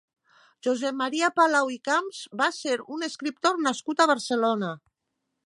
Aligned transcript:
Josep 0.67 0.95
Maria 1.01 1.29
Palau 1.39 1.69
i 1.75 1.77
Camps 1.89 2.23
va 2.41 2.49
ser 2.61 2.75
un 2.97 3.09
escriptor 3.11 3.61
nascut 3.67 4.03
a 4.03 4.09
Barcelona. 4.15 4.75